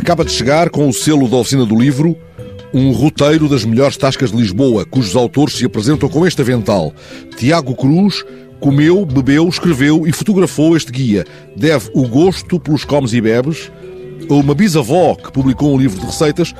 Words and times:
Acaba 0.00 0.24
de 0.24 0.32
chegar 0.32 0.70
com 0.70 0.88
o 0.88 0.94
selo 0.94 1.28
da 1.28 1.36
oficina 1.36 1.66
do 1.66 1.78
livro 1.78 2.16
um 2.72 2.90
roteiro 2.90 3.50
das 3.50 3.66
melhores 3.66 3.98
tascas 3.98 4.30
de 4.30 4.36
Lisboa, 4.38 4.86
cujos 4.86 5.14
autores 5.14 5.56
se 5.56 5.66
apresentam 5.66 6.08
com 6.08 6.26
este 6.26 6.40
avental. 6.40 6.94
Tiago 7.36 7.74
Cruz 7.74 8.24
comeu, 8.60 9.04
bebeu, 9.04 9.46
escreveu 9.46 10.06
e 10.06 10.12
fotografou 10.12 10.74
este 10.74 10.90
guia. 10.90 11.26
Deve 11.54 11.90
o 11.92 12.08
gosto 12.08 12.58
pelos 12.58 12.82
comes 12.82 13.12
e 13.12 13.20
bebes 13.20 13.70
a 14.28 14.32
uma 14.32 14.54
bisavó 14.54 15.14
que 15.16 15.30
publicou 15.30 15.74
um 15.74 15.78
livro 15.78 16.00
de 16.00 16.06
receitas 16.06 16.54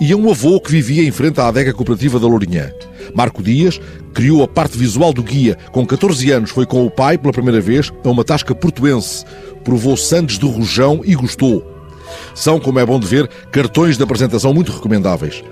e 0.00 0.10
a 0.10 0.16
um 0.16 0.30
avô 0.30 0.58
que 0.58 0.70
vivia 0.70 1.06
em 1.06 1.10
frente 1.10 1.38
à 1.42 1.48
adega 1.48 1.74
cooperativa 1.74 2.18
da 2.18 2.26
Lourinhã. 2.26 2.70
Marco 3.14 3.42
Dias 3.42 3.78
criou 4.14 4.42
a 4.42 4.48
parte 4.48 4.78
visual 4.78 5.12
do 5.12 5.22
guia. 5.22 5.58
Com 5.72 5.86
14 5.86 6.30
anos 6.30 6.50
foi 6.50 6.64
com 6.64 6.86
o 6.86 6.90
pai 6.90 7.18
pela 7.18 7.34
primeira 7.34 7.60
vez 7.60 7.92
a 8.02 8.08
uma 8.08 8.24
tasca 8.24 8.54
portuense. 8.54 9.26
Provou 9.62 9.94
sandes 9.94 10.38
de 10.38 10.46
rojão 10.46 11.02
e 11.04 11.14
gostou. 11.14 11.77
São, 12.34 12.60
como 12.60 12.78
é 12.78 12.86
bom 12.86 12.98
de 12.98 13.06
ver, 13.06 13.28
cartões 13.50 13.96
de 13.96 14.02
apresentação 14.02 14.52
muito 14.54 14.72
recomendáveis. 14.72 15.42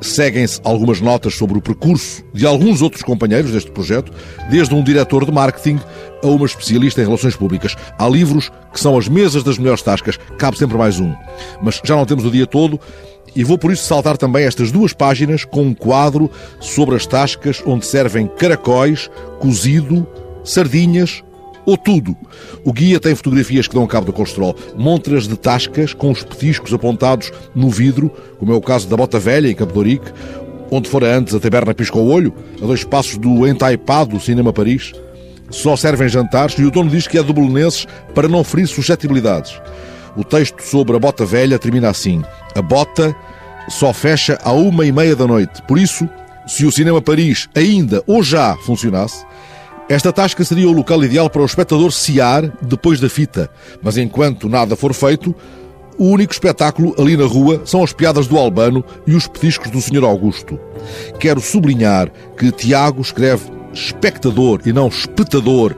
Seguem-se 0.00 0.60
algumas 0.64 1.00
notas 1.00 1.34
sobre 1.34 1.56
o 1.56 1.62
percurso 1.62 2.24
de 2.34 2.44
alguns 2.44 2.82
outros 2.82 3.04
companheiros 3.04 3.52
deste 3.52 3.70
projeto, 3.70 4.12
desde 4.50 4.74
um 4.74 4.82
diretor 4.82 5.24
de 5.24 5.30
marketing 5.30 5.78
a 6.22 6.26
uma 6.26 6.46
especialista 6.46 7.00
em 7.00 7.04
relações 7.04 7.36
públicas. 7.36 7.76
Há 7.96 8.08
livros 8.08 8.50
que 8.72 8.80
são 8.80 8.98
as 8.98 9.06
mesas 9.06 9.44
das 9.44 9.58
melhores 9.58 9.82
tascas, 9.82 10.18
cabe 10.38 10.58
sempre 10.58 10.76
mais 10.76 10.98
um. 10.98 11.14
Mas 11.62 11.80
já 11.84 11.94
não 11.94 12.04
temos 12.04 12.24
o 12.24 12.30
dia 12.30 12.46
todo 12.46 12.80
e 13.34 13.44
vou 13.44 13.56
por 13.56 13.72
isso 13.72 13.84
saltar 13.84 14.16
também 14.16 14.44
estas 14.44 14.72
duas 14.72 14.92
páginas 14.92 15.44
com 15.44 15.62
um 15.62 15.74
quadro 15.74 16.28
sobre 16.60 16.96
as 16.96 17.06
tascas 17.06 17.62
onde 17.64 17.86
servem 17.86 18.26
caracóis, 18.26 19.08
cozido, 19.38 20.06
sardinhas 20.44 21.22
ou 21.64 21.76
tudo. 21.76 22.16
O 22.64 22.72
guia 22.72 22.98
tem 22.98 23.14
fotografias 23.14 23.66
que 23.66 23.74
dão 23.74 23.86
cabo 23.86 24.06
do 24.06 24.12
colesterol, 24.12 24.56
montras 24.76 25.26
de 25.26 25.36
tascas 25.36 25.94
com 25.94 26.10
os 26.10 26.22
petiscos 26.22 26.72
apontados 26.72 27.30
no 27.54 27.70
vidro, 27.70 28.10
como 28.38 28.52
é 28.52 28.56
o 28.56 28.60
caso 28.60 28.88
da 28.88 28.96
Bota 28.96 29.18
Velha, 29.18 29.48
em 29.48 29.54
Campo 29.54 29.82
onde 30.70 30.88
fora 30.88 31.14
antes 31.14 31.34
a 31.34 31.40
taberna 31.40 31.74
Pisca 31.74 31.98
o 31.98 32.08
Olho, 32.08 32.34
a 32.62 32.66
dois 32.66 32.82
passos 32.82 33.18
do 33.18 33.46
entaipado 33.46 34.18
Cinema 34.18 34.52
Paris. 34.52 34.92
Só 35.50 35.76
servem 35.76 36.08
jantares 36.08 36.58
e 36.58 36.64
o 36.64 36.70
dono 36.70 36.88
diz 36.88 37.06
que 37.06 37.18
é 37.18 37.22
do 37.22 37.34
Belenenses 37.34 37.86
para 38.14 38.26
não 38.26 38.42
ferir 38.42 38.66
suscetibilidades. 38.66 39.60
O 40.16 40.24
texto 40.24 40.62
sobre 40.62 40.96
a 40.96 40.98
Bota 40.98 41.26
Velha 41.26 41.58
termina 41.58 41.90
assim. 41.90 42.22
A 42.54 42.62
bota 42.62 43.14
só 43.68 43.92
fecha 43.92 44.38
à 44.42 44.52
uma 44.52 44.86
e 44.86 44.92
meia 44.92 45.14
da 45.14 45.26
noite. 45.26 45.60
Por 45.68 45.78
isso, 45.78 46.08
se 46.46 46.64
o 46.64 46.72
Cinema 46.72 47.02
Paris 47.02 47.48
ainda 47.54 48.02
ou 48.06 48.22
já 48.22 48.56
funcionasse, 48.64 49.24
esta 49.92 50.10
tasca 50.10 50.42
seria 50.42 50.66
o 50.70 50.72
local 50.72 51.04
ideal 51.04 51.28
para 51.28 51.42
o 51.42 51.44
espectador 51.44 51.92
ciar 51.92 52.50
depois 52.62 52.98
da 52.98 53.10
fita, 53.10 53.50
mas 53.82 53.98
enquanto 53.98 54.48
nada 54.48 54.74
for 54.74 54.94
feito, 54.94 55.34
o 55.98 56.06
único 56.06 56.32
espetáculo 56.32 56.94
ali 56.98 57.14
na 57.14 57.26
rua 57.26 57.60
são 57.66 57.84
as 57.84 57.92
piadas 57.92 58.26
do 58.26 58.38
Albano 58.38 58.82
e 59.06 59.14
os 59.14 59.26
petiscos 59.26 59.70
do 59.70 59.82
Sr. 59.82 60.04
Augusto. 60.04 60.58
Quero 61.20 61.42
sublinhar 61.42 62.10
que 62.38 62.50
Tiago 62.50 63.02
escreve 63.02 63.50
espectador 63.74 64.62
e 64.64 64.72
não 64.72 64.88
espetador, 64.88 65.76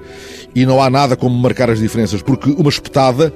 e 0.54 0.64
não 0.64 0.80
há 0.80 0.88
nada 0.88 1.16
como 1.16 1.36
marcar 1.36 1.68
as 1.68 1.80
diferenças, 1.80 2.22
porque 2.22 2.50
uma 2.50 2.70
espetada 2.70 3.34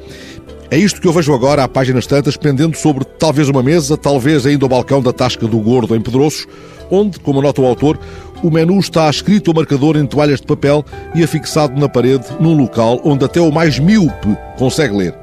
é 0.70 0.78
isto 0.78 1.00
que 1.00 1.08
eu 1.08 1.12
vejo 1.12 1.34
agora 1.34 1.64
há 1.64 1.68
páginas 1.68 2.06
tantas 2.06 2.36
pendendo 2.36 2.76
sobre 2.76 3.04
talvez 3.04 3.48
uma 3.48 3.64
mesa, 3.64 3.96
talvez 3.96 4.46
ainda 4.46 4.64
o 4.64 4.68
balcão 4.68 5.02
da 5.02 5.12
Tasca 5.12 5.48
do 5.48 5.58
Gordo 5.58 5.96
em 5.96 6.00
Pedroços, 6.00 6.46
onde, 6.90 7.18
como 7.20 7.42
nota 7.42 7.60
o 7.60 7.66
autor, 7.66 7.98
o 8.42 8.50
menu 8.50 8.78
está 8.78 9.08
escrito 9.08 9.50
ao 9.50 9.54
marcador 9.54 9.96
em 9.96 10.06
toalhas 10.06 10.40
de 10.40 10.46
papel 10.46 10.84
e 11.14 11.22
afixado 11.22 11.78
na 11.78 11.88
parede 11.88 12.26
num 12.40 12.56
local 12.56 13.00
onde 13.04 13.24
até 13.24 13.40
o 13.40 13.52
mais 13.52 13.78
míope 13.78 14.36
consegue 14.56 14.96
ler. 14.96 15.14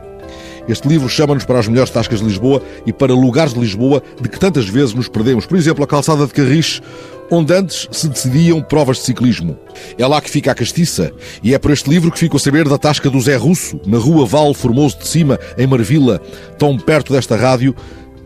Este 0.68 0.88
livro 0.88 1.08
chama-nos 1.08 1.46
para 1.46 1.60
as 1.60 1.68
melhores 1.68 1.92
tascas 1.92 2.20
de 2.20 2.26
Lisboa 2.26 2.62
e 2.86 2.92
para 2.92 3.14
lugares 3.14 3.54
de 3.54 3.60
Lisboa 3.60 4.02
de 4.20 4.28
que 4.28 4.40
tantas 4.40 4.68
vezes 4.68 4.96
nos 4.96 5.08
perdemos. 5.08 5.46
Por 5.46 5.58
exemplo, 5.58 5.84
a 5.84 5.88
calçada 5.88 6.26
de 6.26 6.34
Carriche, 6.34 6.82
onde 7.30 7.54
antes 7.54 7.88
se 7.92 8.08
decidiam 8.08 8.62
provas 8.62 8.98
de 8.98 9.04
ciclismo. 9.04 9.58
É 9.98 10.06
lá 10.08 10.20
que 10.20 10.30
fica 10.30 10.52
a 10.52 10.56
castiça, 10.56 11.12
e 11.44 11.54
é 11.54 11.60
por 11.60 11.72
este 11.72 11.90
livro 11.90 12.12
que 12.12 12.18
fico 12.18 12.38
a 12.38 12.40
saber 12.40 12.68
da 12.68 12.80
tasca 12.80 13.10
do 13.12 13.22
Zé 13.22 13.36
Russo, 13.36 13.80
na 13.86 13.98
rua 13.98 14.26
Val 14.26 14.54
Formoso 14.54 14.98
de 14.98 15.08
Cima, 15.08 15.40
em 15.56 15.68
Marvila, 15.68 16.20
tão 16.58 16.78
perto 16.78 17.14
desta 17.14 17.36
rádio, 17.36 17.76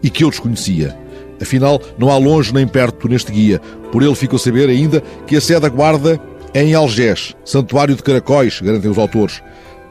e 0.01 0.09
que 0.09 0.23
eu 0.23 0.29
desconhecia. 0.29 0.95
Afinal, 1.41 1.81
não 1.97 2.09
há 2.09 2.17
longe 2.17 2.53
nem 2.53 2.67
perto 2.67 3.07
neste 3.07 3.31
guia. 3.31 3.59
Por 3.91 4.03
ele 4.03 4.15
fico 4.15 4.35
a 4.35 4.39
saber 4.39 4.69
ainda 4.69 5.01
que 5.25 5.35
a 5.35 5.41
sede 5.41 5.61
da 5.61 5.69
guarda 5.69 6.19
é 6.53 6.63
em 6.63 6.73
Algés, 6.73 7.35
santuário 7.45 7.95
de 7.95 8.03
caracóis, 8.03 8.59
garantem 8.59 8.89
os 8.89 8.97
autores. 8.97 9.41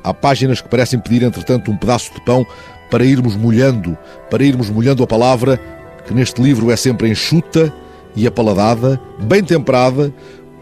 Há 0.03 0.13
páginas 0.13 0.61
que 0.61 0.69
parecem 0.69 0.99
pedir, 0.99 1.23
entretanto, 1.23 1.71
um 1.71 1.77
pedaço 1.77 2.13
de 2.13 2.21
pão 2.25 2.47
para 2.91 3.05
irmos 3.05 3.37
molhando, 3.37 3.97
para 4.31 4.45
irmos 4.45 4.71
molhando 4.71 5.03
a 5.03 5.07
palavra, 5.07 5.61
que 6.07 6.15
neste 6.15 6.41
livro 6.41 6.71
é 6.71 6.77
sempre 6.77 7.09
enxuta 7.09 7.73
e 8.17 8.27
apaladada, 8.27 9.01
bem 9.21 9.45
temperada, 9.45 10.13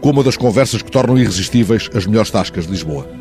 como 0.01 0.21
a 0.21 0.23
das 0.23 0.37
conversas 0.37 0.81
que 0.81 0.91
tornam 0.91 1.17
irresistíveis 1.17 1.89
as 1.95 2.05
melhores 2.05 2.29
tascas 2.29 2.65
de 2.65 2.71
Lisboa. 2.71 3.16